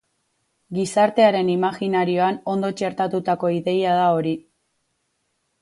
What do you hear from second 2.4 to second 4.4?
ondo txertatutako ideia da hori.